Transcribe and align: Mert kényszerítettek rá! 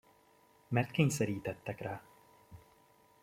Mert 0.67 0.91
kényszerítettek 0.91 1.81
rá! 1.81 2.01